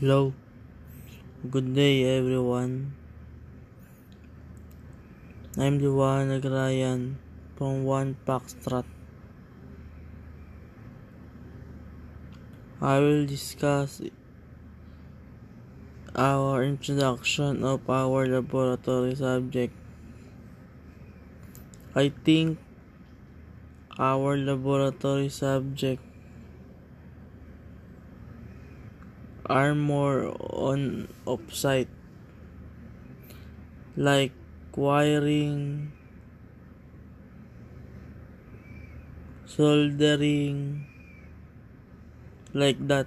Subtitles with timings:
[0.00, 0.34] Hello,
[1.48, 2.94] good day everyone.
[5.56, 7.14] I'm Luan Nagrayan
[7.54, 8.82] from One Foxtrot.
[12.80, 14.02] I will discuss
[16.16, 19.74] our introduction of our laboratory subject.
[21.94, 22.58] I think
[23.96, 26.02] our laboratory subject
[29.46, 31.88] are more on offsite
[33.96, 34.32] like
[34.74, 35.92] wiring
[39.46, 40.86] soldering
[42.52, 43.06] like that